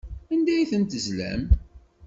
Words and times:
Anda 0.33 0.51
ay 0.55 0.65
tent-tezlam? 0.71 1.41